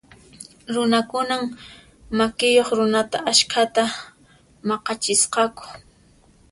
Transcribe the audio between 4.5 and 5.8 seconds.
maq'achisqaku.